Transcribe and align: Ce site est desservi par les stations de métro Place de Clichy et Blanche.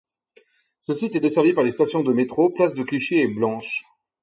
Ce 0.79 0.95
site 0.95 1.15
est 1.15 1.19
desservi 1.19 1.53
par 1.53 1.63
les 1.63 1.69
stations 1.69 2.01
de 2.01 2.11
métro 2.11 2.49
Place 2.49 2.73
de 2.73 2.81
Clichy 2.81 3.19
et 3.19 3.27
Blanche. 3.27 3.83